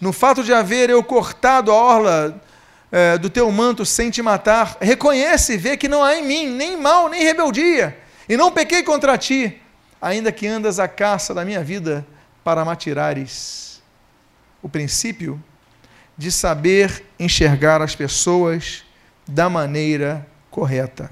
[0.00, 2.42] No fato de haver eu cortado a orla
[2.90, 6.48] é, do teu manto sem te matar, reconhece e vê que não há em mim
[6.48, 7.99] nem mal, nem rebeldia
[8.30, 9.60] e não pequei contra ti,
[10.00, 12.06] ainda que andas à caça da minha vida
[12.44, 13.82] para matirares.
[14.62, 15.42] O princípio
[16.16, 18.84] de saber enxergar as pessoas
[19.26, 21.10] da maneira correta.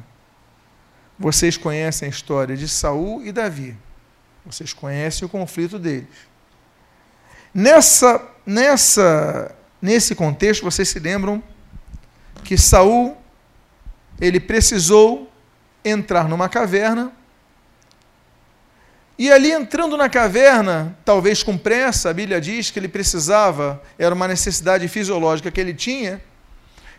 [1.18, 3.76] Vocês conhecem a história de Saul e Davi.
[4.46, 6.06] Vocês conhecem o conflito deles.
[7.52, 11.42] Nessa, nessa, nesse contexto, vocês se lembram
[12.44, 13.16] que Saul
[14.20, 15.27] ele precisou
[15.84, 17.12] entrar numa caverna.
[19.18, 24.14] E ali entrando na caverna, talvez com pressa, a Bíblia diz que ele precisava, era
[24.14, 26.22] uma necessidade fisiológica que ele tinha.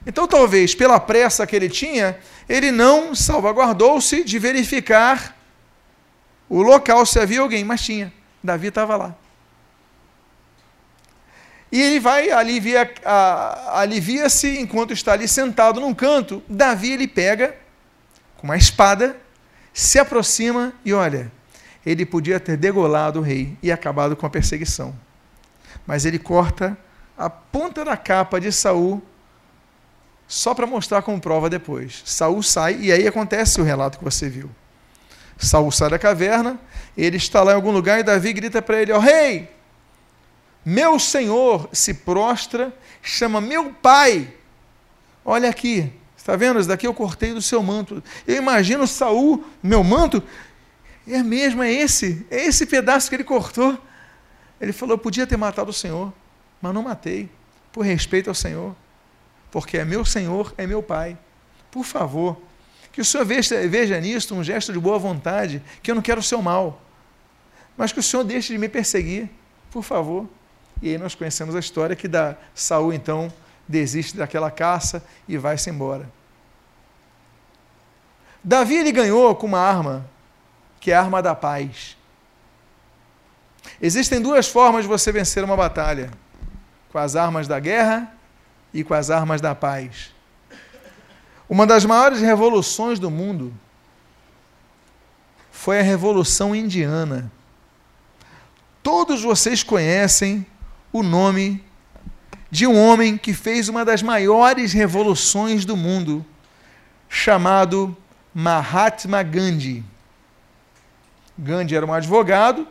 [0.05, 5.37] Então, talvez pela pressa que ele tinha, ele não salvaguardou-se de verificar
[6.49, 8.11] o local se havia alguém, mas tinha.
[8.43, 9.15] Davi estava lá.
[11.71, 12.91] E ele vai, alivia,
[13.67, 16.41] alivia-se enquanto está ali sentado num canto.
[16.49, 17.55] Davi ele pega
[18.39, 19.17] com uma espada,
[19.73, 21.31] se aproxima e olha,
[21.85, 24.95] ele podia ter degolado o rei e acabado com a perseguição.
[25.85, 26.77] Mas ele corta
[27.17, 29.03] a ponta da capa de Saul
[30.27, 32.01] só para mostrar como prova depois.
[32.05, 34.49] Saul sai e aí acontece o relato que você viu.
[35.37, 36.59] Saul sai da caverna,
[36.97, 39.49] ele está lá em algum lugar e Davi grita para ele: Ó oh, rei,
[40.63, 44.33] meu senhor se prostra, chama meu pai.
[45.25, 45.91] Olha aqui,
[46.29, 46.59] está vendo?
[46.59, 48.03] Isso daqui eu cortei do seu manto.
[48.27, 50.21] Eu imagino Saul, meu manto,
[51.07, 53.77] é mesmo, é esse, é esse pedaço que ele cortou.
[54.61, 56.13] Ele falou: Eu podia ter matado o Senhor,
[56.61, 57.29] mas não matei,
[57.71, 58.75] por respeito ao Senhor,
[59.49, 61.17] porque é meu Senhor, é meu Pai.
[61.71, 62.39] Por favor,
[62.91, 66.19] que o Senhor veja, veja nisto um gesto de boa vontade, que eu não quero
[66.19, 66.81] o seu mal,
[67.75, 69.29] mas que o Senhor deixe de me perseguir,
[69.71, 70.27] por favor.
[70.81, 73.31] E aí nós conhecemos a história que da Saul então
[73.67, 76.18] desiste daquela caça e vai-se embora.
[78.43, 80.09] Davi ele ganhou com uma arma,
[80.79, 81.97] que é a arma da paz.
[83.81, 86.11] Existem duas formas de você vencer uma batalha:
[86.91, 88.13] com as armas da guerra
[88.73, 90.13] e com as armas da paz.
[91.49, 93.53] Uma das maiores revoluções do mundo
[95.51, 97.31] foi a Revolução Indiana.
[98.83, 100.45] Todos vocês conhecem
[100.93, 101.63] o nome
[102.51, 106.25] de um homem que fez uma das maiores revoluções do mundo,
[107.07, 107.95] chamado
[108.33, 109.83] Mahatma Gandhi.
[111.37, 112.67] Gandhi era um advogado,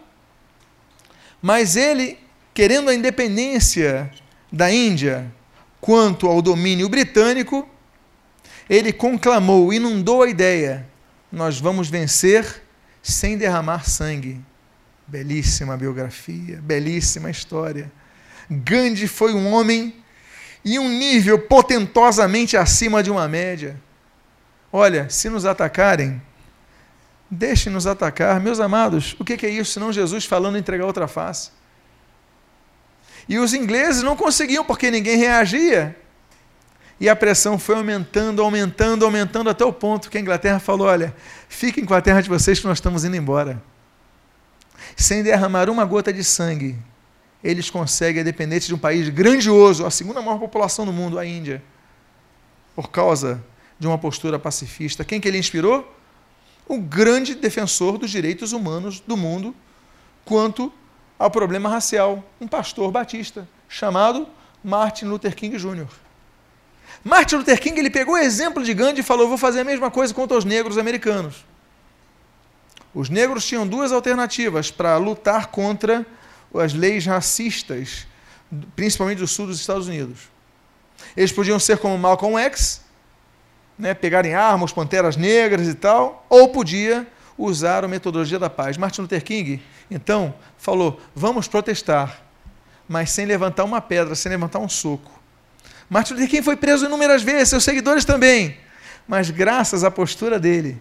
[1.41, 2.19] mas ele,
[2.53, 4.11] querendo a independência
[4.53, 5.33] da Índia
[5.81, 7.69] quanto ao domínio britânico,
[8.69, 10.87] ele conclamou, inundou a ideia:
[11.31, 12.63] nós vamos vencer
[13.03, 14.41] sem derramar sangue.
[15.07, 17.91] Belíssima biografia, belíssima história.
[18.51, 19.95] Gandhi foi um homem
[20.65, 23.81] em um nível potentosamente acima de uma média.
[24.73, 26.21] Olha, se nos atacarem,
[27.31, 28.41] deixem-nos atacar.
[28.41, 31.51] Meus amados, o que é isso senão Jesus falando entregar outra face?
[33.29, 35.97] E os ingleses não conseguiam porque ninguém reagia.
[37.01, 41.15] E a pressão foi aumentando, aumentando, aumentando até o ponto que a Inglaterra falou: olha,
[41.49, 43.63] fiquem com a terra de vocês que nós estamos indo embora.
[44.97, 46.77] Sem derramar uma gota de sangue,
[47.45, 51.63] eles conseguem, independente de um país grandioso, a segunda maior população do mundo, a Índia,
[52.75, 53.43] por causa
[53.79, 55.05] de uma postura pacifista.
[55.05, 55.95] Quem que ele inspirou?
[56.67, 59.55] O grande defensor dos direitos humanos do mundo
[60.25, 60.73] quanto
[61.19, 64.29] ao problema racial, um pastor batista chamado
[64.63, 65.87] Martin Luther King Jr.
[67.03, 69.91] Martin Luther King ele pegou o exemplo de Gandhi e falou: vou fazer a mesma
[69.91, 71.45] coisa contra os negros americanos.
[72.95, 76.07] Os negros tinham duas alternativas para lutar contra
[76.55, 78.07] as leis racistas,
[78.75, 80.21] principalmente do sul dos Estados Unidos.
[81.17, 82.83] Eles podiam ser como Malcolm X,
[83.79, 88.77] né, pegarem armas, panteras negras e tal, ou podia usar a metodologia da paz.
[88.77, 92.21] Martin Luther King, então, falou: vamos protestar,
[92.89, 95.13] mas sem levantar uma pedra, sem levantar um soco.
[95.89, 98.57] Martin Luther King foi preso inúmeras vezes, seus seguidores também.
[99.07, 100.81] Mas graças à postura dele,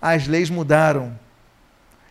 [0.00, 1.18] as leis mudaram.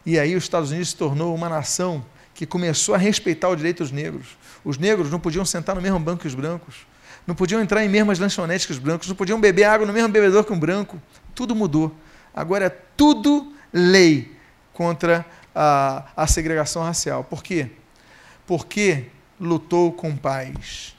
[0.06, 3.80] E aí os Estados Unidos se tornou uma nação que começou a respeitar o direito
[3.80, 4.38] dos negros.
[4.64, 6.86] Os negros não podiam sentar no mesmo banco que os brancos,
[7.26, 10.10] não podiam entrar em mesmas lanchonetes que os brancos, não podiam beber água no mesmo
[10.10, 11.02] bebedor que um branco.
[11.36, 11.96] Tudo mudou.
[12.34, 14.36] Agora é tudo lei
[14.74, 17.24] contra a, a segregação racial.
[17.24, 17.70] Por quê?
[18.46, 19.06] Porque
[19.40, 20.96] lutou com paz.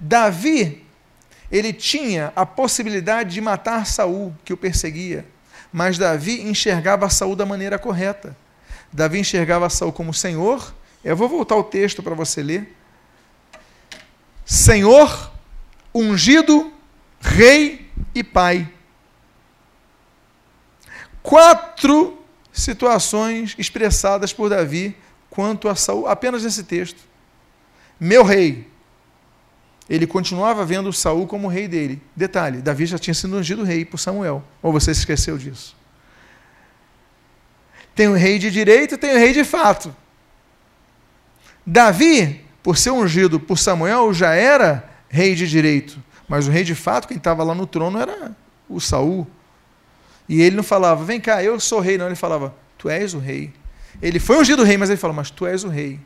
[0.00, 0.84] Davi,
[1.50, 5.24] ele tinha a possibilidade de matar Saul, que o perseguia,
[5.72, 8.36] mas Davi enxergava Saul da maneira correta.
[8.92, 10.74] Davi enxergava Saul como Senhor.
[11.04, 12.76] Eu vou voltar o texto para você ler.
[14.44, 15.32] Senhor,
[15.94, 16.72] ungido,
[17.20, 18.70] rei e pai.
[21.22, 22.18] Quatro
[22.52, 24.96] situações expressadas por Davi
[25.30, 27.00] quanto a Saul, apenas nesse texto.
[27.98, 28.68] Meu rei,
[29.88, 32.02] ele continuava vendo Saul como rei dele.
[32.14, 34.44] Detalhe, Davi já tinha sido ungido rei por Samuel.
[34.60, 35.76] Ou você se esqueceu disso?
[37.94, 39.94] Tem o rei de direito tem o rei de fato.
[41.64, 46.02] Davi, por ser ungido por Samuel, já era rei de direito.
[46.28, 48.34] Mas o rei de fato, quem estava lá no trono, era
[48.68, 49.26] o Saul.
[50.28, 51.98] E ele não falava, vem cá, eu sou rei.
[51.98, 53.52] Não, ele falava, tu és o rei.
[54.00, 56.00] Ele foi ungido rei, mas ele falou, mas tu és o rei.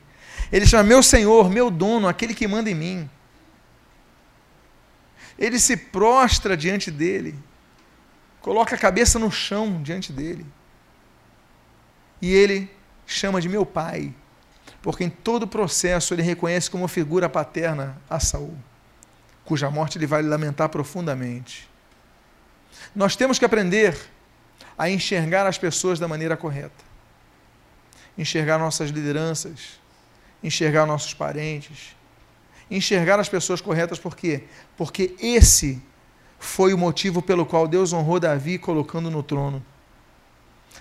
[0.50, 3.08] Ele chama meu senhor, meu dono, aquele que manda em mim
[5.38, 7.34] ele se prostra diante dele,
[8.40, 10.46] coloca a cabeça no chão diante dele.
[12.20, 12.70] E ele
[13.06, 14.14] chama de meu pai,
[14.86, 18.56] porque em todo o processo ele reconhece como figura paterna a Saul,
[19.44, 21.68] cuja morte ele vai lamentar profundamente.
[22.94, 23.98] Nós temos que aprender
[24.78, 26.84] a enxergar as pessoas da maneira correta.
[28.16, 29.80] Enxergar nossas lideranças,
[30.40, 31.96] enxergar nossos parentes,
[32.70, 34.44] enxergar as pessoas corretas, por quê?
[34.76, 35.82] Porque esse
[36.38, 39.66] foi o motivo pelo qual Deus honrou Davi colocando no trono.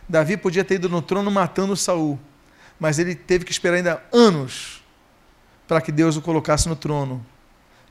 [0.08, 2.20] Davi podia ter ido no trono matando Saul,
[2.80, 4.84] mas ele teve que esperar ainda anos
[5.68, 7.26] para que Deus o colocasse no trono.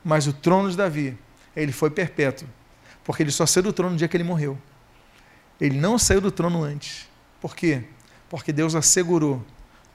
[0.03, 1.17] Mas o trono de Davi,
[1.55, 2.47] ele foi perpétuo,
[3.03, 4.57] porque ele só saiu do trono no dia que ele morreu.
[5.59, 7.09] Ele não saiu do trono antes.
[7.41, 7.83] Por quê?
[8.29, 9.43] Porque Deus assegurou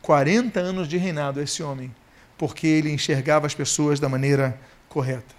[0.02, 1.94] 40 anos de reinado a esse homem,
[2.36, 5.34] porque ele enxergava as pessoas da maneira correta.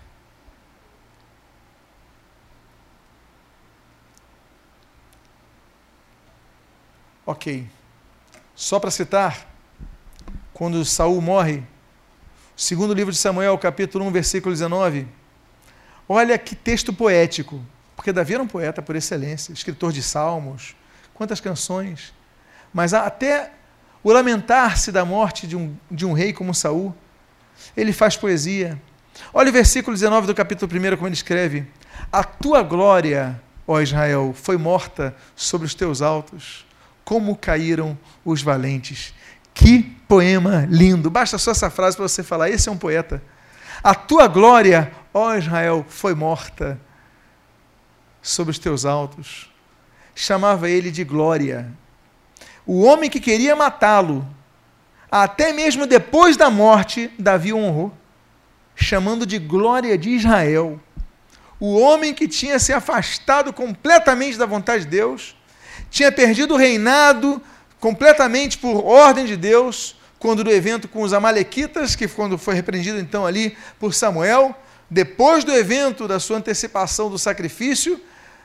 [7.25, 7.67] Ok.
[8.55, 9.47] Só para citar,
[10.53, 11.63] quando Saul morre,
[12.55, 15.07] segundo livro de Samuel, capítulo 1, versículo 19.
[16.07, 17.61] Olha que texto poético,
[17.95, 20.75] porque Davi era um poeta por excelência, escritor de salmos,
[21.13, 22.13] quantas canções.
[22.73, 23.51] Mas até
[24.03, 26.93] o lamentar-se da morte de um, de um rei como Saul,
[27.75, 28.79] ele faz poesia.
[29.33, 31.65] Olha o versículo 19 do capítulo 1, como ele escreve:
[32.11, 36.65] A tua glória, ó Israel, foi morta sobre os teus altos
[37.11, 39.13] como caíram os valentes.
[39.53, 41.09] Que poema lindo!
[41.09, 43.21] Basta só essa frase para você falar: esse é um poeta.
[43.83, 46.79] A tua glória, ó Israel, foi morta
[48.21, 49.51] sobre os teus altos.
[50.15, 51.69] Chamava ele de glória.
[52.65, 54.25] O homem que queria matá-lo,
[55.11, 57.93] até mesmo depois da morte, Davi o honrou,
[58.73, 60.79] chamando de glória de Israel.
[61.59, 65.35] O homem que tinha se afastado completamente da vontade de Deus,
[65.91, 67.39] tinha perdido o reinado
[67.79, 72.97] completamente por ordem de Deus, quando do evento com os Amalequitas, que quando foi repreendido
[72.97, 74.55] então ali por Samuel,
[74.89, 77.99] depois do evento da sua antecipação do sacrifício,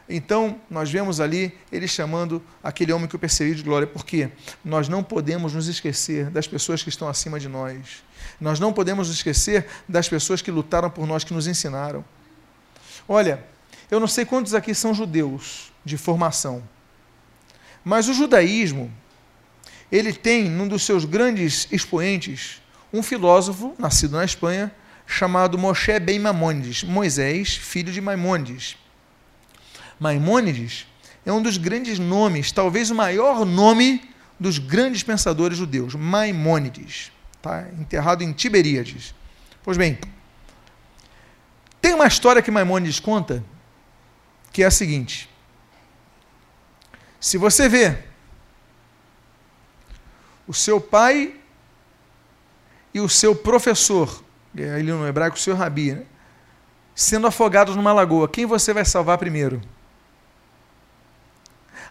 [0.08, 4.30] então nós vemos ali ele chamando aquele homem que o perseguiu de glória, porque
[4.64, 8.04] nós não podemos nos esquecer das pessoas que estão acima de nós.
[8.40, 12.04] Nós não podemos nos esquecer das pessoas que lutaram por nós, que nos ensinaram.
[13.08, 13.44] Olha,
[13.90, 16.62] eu não sei quantos aqui são judeus de formação.
[17.88, 18.92] Mas o judaísmo,
[19.92, 22.60] ele tem, num dos seus grandes expoentes,
[22.92, 24.74] um filósofo nascido na Espanha,
[25.06, 28.76] chamado Moshe Ben Maimonides, Moisés, filho de Maimonides.
[30.00, 30.88] Maimonides
[31.24, 34.02] é um dos grandes nomes, talvez o maior nome
[34.38, 37.68] dos grandes pensadores judeus, Maimônides, tá?
[37.78, 39.14] enterrado em Tiberíades.
[39.62, 39.96] Pois bem,
[41.80, 43.44] tem uma história que Maimônides conta,
[44.52, 45.30] que é a seguinte:
[47.26, 47.98] se você vê
[50.46, 51.34] o seu pai
[52.94, 54.22] e o seu professor,
[54.56, 56.04] ali no hebraico, o seu rabi, né?
[56.94, 59.60] sendo afogados numa lagoa, quem você vai salvar primeiro?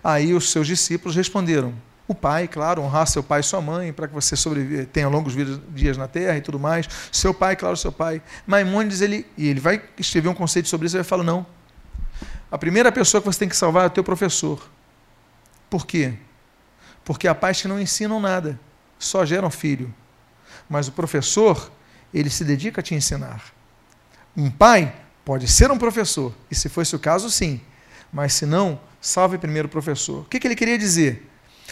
[0.01, 1.73] Aí os seus discípulos responderam:
[2.07, 5.33] o pai, claro, honrar seu pai e sua mãe, para que você sobreviva, tenha longos
[5.73, 6.87] dias na terra e tudo mais.
[7.11, 8.21] Seu pai, claro, seu pai.
[8.47, 11.45] Maimônides, ele, e ele vai escrever um conceito sobre isso, ele vai falar: não.
[12.49, 14.65] A primeira pessoa que você tem que salvar é o teu professor.
[15.75, 16.13] Por quê?
[17.03, 18.57] Porque há pais que não ensinam nada,
[18.97, 19.93] só geram filho.
[20.69, 21.69] Mas o professor,
[22.13, 23.43] ele se dedica a te ensinar.
[24.37, 24.95] Um pai
[25.25, 27.59] pode ser um professor, e se fosse o caso, sim.
[28.09, 30.21] Mas se não, salve primeiro o professor.
[30.21, 31.29] O que, que ele queria dizer?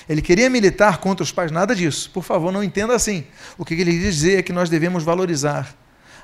[0.09, 2.11] Ele queria militar contra os pais, nada disso.
[2.11, 3.25] Por favor, não entenda assim.
[3.57, 5.73] O que ele queria dizer é que nós devemos valorizar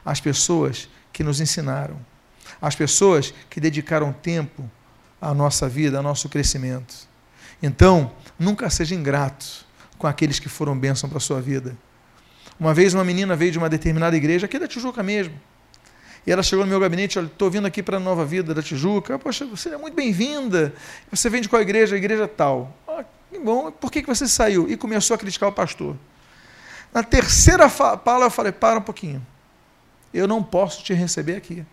[0.04, 1.98] as pessoas que nos ensinaram,
[2.62, 4.70] as pessoas que dedicaram tempo
[5.22, 7.08] à nossa vida, ao nosso crescimento.
[7.62, 9.66] Então, nunca seja ingrato
[9.98, 11.78] com aqueles que foram bênção para a sua vida.
[12.60, 15.34] Uma vez uma menina veio de uma determinada igreja, aqui da Tijuca mesmo.
[16.28, 18.62] E ela chegou no meu gabinete, olha, estou vindo aqui para a Nova Vida da
[18.62, 19.18] Tijuca.
[19.18, 20.74] Poxa, você é muito bem-vinda.
[21.10, 21.96] Você vem de qual igreja?
[21.96, 22.76] A igreja tal.
[22.88, 23.72] Ah, que bom.
[23.72, 24.70] Por que, que você saiu?
[24.70, 25.96] E começou a criticar o pastor.
[26.94, 29.26] Na terceira fala, eu falei, para um pouquinho.
[30.14, 31.66] Eu não posso te receber aqui.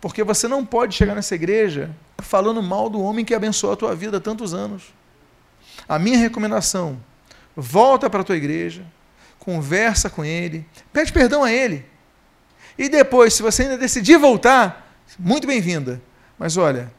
[0.00, 3.94] Porque você não pode chegar nessa igreja falando mal do homem que abençoou a tua
[3.94, 4.94] vida há tantos anos.
[5.88, 6.98] A minha recomendação:
[7.54, 8.84] volta para a tua igreja,
[9.38, 11.84] conversa com ele, pede perdão a ele.
[12.78, 16.00] E depois, se você ainda decidir voltar, muito bem-vinda.
[16.38, 16.92] Mas olha,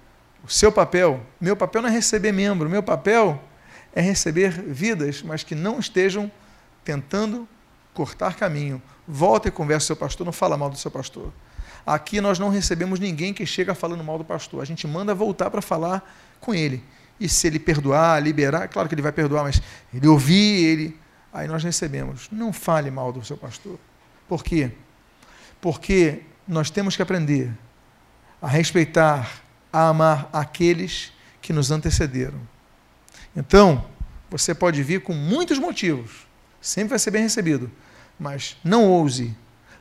[0.44, 3.40] o seu papel, meu papel não é receber membro, meu papel
[3.94, 6.32] é receber vidas, mas que não estejam
[6.84, 7.48] tentando
[7.94, 8.82] cortar caminho.
[9.08, 11.32] Volta e conversa com o seu pastor, não fala mal do seu pastor.
[11.88, 14.62] Aqui nós não recebemos ninguém que chega falando mal do pastor.
[14.62, 16.04] A gente manda voltar para falar
[16.42, 16.84] com ele.
[17.18, 19.62] E se ele perdoar, liberar, claro que ele vai perdoar, mas
[19.94, 21.00] ele ouvir, ele.
[21.32, 22.28] Aí nós recebemos.
[22.30, 23.80] Não fale mal do seu pastor.
[24.28, 24.74] Por quê?
[25.62, 27.58] Porque nós temos que aprender
[28.42, 32.42] a respeitar, a amar aqueles que nos antecederam.
[33.34, 33.86] Então,
[34.30, 36.28] você pode vir com muitos motivos,
[36.60, 37.72] sempre vai ser bem recebido,
[38.20, 39.34] mas não ouse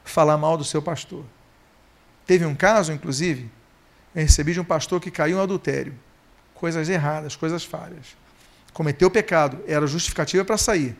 [0.04, 1.24] falar mal do seu pastor.
[2.26, 3.50] Teve um caso, inclusive,
[4.14, 5.94] eu recebi de um pastor que caiu em adultério.
[6.54, 8.16] Coisas erradas, coisas falhas.
[8.72, 10.96] cometeu o pecado, era justificativa para sair.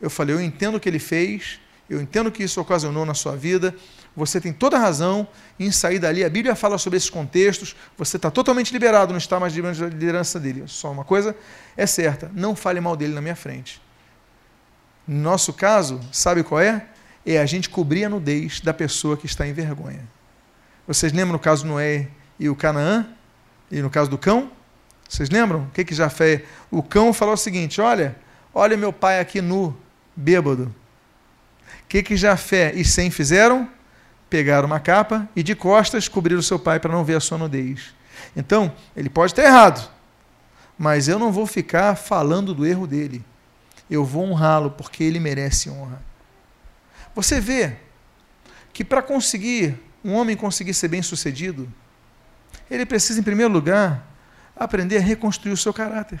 [0.00, 3.36] Eu falei, eu entendo o que ele fez, eu entendo que isso ocasionou na sua
[3.36, 3.74] vida,
[4.14, 5.26] você tem toda a razão
[5.58, 6.24] em sair dali.
[6.24, 10.38] A Bíblia fala sobre esses contextos, você está totalmente liberado, não está mais de liderança
[10.38, 10.64] dele.
[10.66, 11.36] Só uma coisa
[11.76, 13.82] é certa: não fale mal dele na minha frente.
[15.06, 16.86] No nosso caso, sabe qual é?
[17.26, 20.06] É a gente cobrir a nudez da pessoa que está em vergonha.
[20.90, 23.06] Vocês lembram no caso do Noé e o Canaã?
[23.70, 24.50] E no caso do cão?
[25.08, 25.60] Vocês lembram?
[25.60, 26.44] O que que Jafé?
[26.68, 28.16] O cão falou o seguinte: Olha,
[28.52, 29.78] olha meu pai aqui nu,
[30.16, 30.64] bêbado.
[30.64, 33.68] O que que Jafé e Sem fizeram?
[34.28, 37.94] Pegaram uma capa e de costas cobriram seu pai para não ver a sua nudez.
[38.36, 39.88] Então, ele pode estar errado,
[40.76, 43.24] mas eu não vou ficar falando do erro dele.
[43.88, 46.02] Eu vou honrá-lo porque ele merece honra.
[47.14, 47.76] Você vê
[48.72, 51.72] que para conseguir um homem conseguir ser bem-sucedido,
[52.70, 54.06] ele precisa, em primeiro lugar,
[54.56, 56.20] aprender a reconstruir o seu caráter,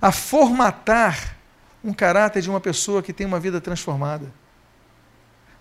[0.00, 1.36] a formatar
[1.82, 4.30] um caráter de uma pessoa que tem uma vida transformada.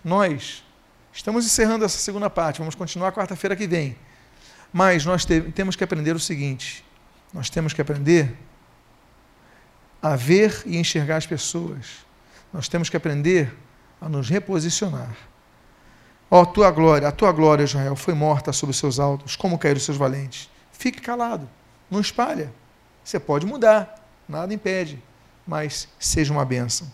[0.03, 0.63] Nós
[1.13, 3.97] estamos encerrando essa segunda parte, vamos continuar quarta-feira que vem.
[4.71, 6.85] Mas nós te temos que aprender o seguinte:
[7.33, 8.35] nós temos que aprender
[10.01, 12.05] a ver e enxergar as pessoas.
[12.53, 13.53] Nós temos que aprender
[13.99, 15.15] a nos reposicionar.
[16.31, 19.57] Ó, oh, tua glória, a tua glória, Israel, foi morta sob os seus altos, como
[19.57, 20.49] caíram os seus valentes.
[20.71, 21.49] Fique calado,
[21.89, 22.53] não espalha.
[23.03, 23.95] Você pode mudar,
[24.27, 25.01] nada impede,
[25.45, 26.87] mas seja uma bênção.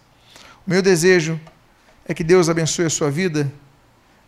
[0.65, 1.39] O meu desejo
[2.05, 3.51] é que Deus abençoe a sua vida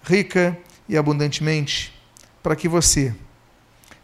[0.04, 1.94] rica e abundantemente,
[2.42, 3.14] para que você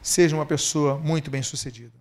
[0.02, 1.94] seja uma pessoa muito bem-sucedida.